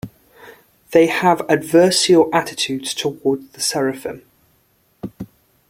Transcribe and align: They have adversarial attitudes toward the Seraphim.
They 0.93 1.05
have 1.05 1.41
adversarial 1.45 2.31
attitudes 2.33 2.95
toward 2.95 3.53
the 3.53 3.61
Seraphim. 3.61 4.23